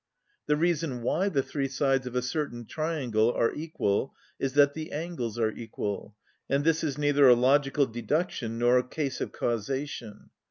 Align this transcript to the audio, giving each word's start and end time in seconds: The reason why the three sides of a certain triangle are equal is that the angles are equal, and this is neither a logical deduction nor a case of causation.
The 0.47 0.55
reason 0.55 1.03
why 1.03 1.29
the 1.29 1.43
three 1.43 1.67
sides 1.67 2.07
of 2.07 2.15
a 2.15 2.23
certain 2.23 2.65
triangle 2.65 3.31
are 3.33 3.53
equal 3.53 4.15
is 4.39 4.53
that 4.53 4.73
the 4.73 4.91
angles 4.91 5.37
are 5.37 5.51
equal, 5.51 6.15
and 6.49 6.63
this 6.63 6.83
is 6.83 6.97
neither 6.97 7.29
a 7.29 7.35
logical 7.35 7.85
deduction 7.85 8.57
nor 8.57 8.79
a 8.79 8.83
case 8.87 9.21
of 9.21 9.31
causation. 9.31 10.31